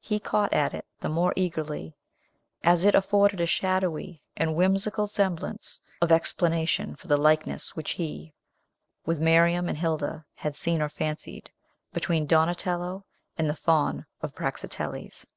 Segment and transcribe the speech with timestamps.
[0.00, 1.94] He caught at it the more eagerly,
[2.64, 8.34] as it afforded a shadowy and whimsical semblance of explanation for the likeness which he,
[9.06, 11.52] with Miriam and Hilda, had seen or fancied
[11.92, 13.04] between Donatello
[13.36, 15.26] and the Faun of Praxiteles.